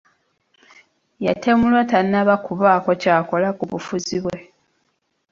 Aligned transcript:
Yatemulwa 1.25 1.81
tannaba 1.91 2.35
kubaako 2.45 2.91
ky'akola 3.01 3.49
ku 3.57 3.63
bufuzi 3.71 4.17
bwe. 4.23 4.37